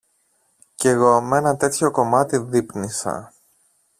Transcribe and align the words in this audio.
Κι 0.75 0.87
εγώ 0.87 1.21
μ' 1.21 1.33
ένα 1.33 1.57
τέτοιο 1.57 1.91
κομμάτι 1.91 2.37
δείπνησα. 2.37 3.33